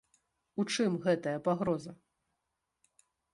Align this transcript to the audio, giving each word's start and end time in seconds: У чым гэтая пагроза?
У 0.61 0.63
чым 0.75 0.95
гэтая 1.03 1.33
пагроза? 1.49 1.93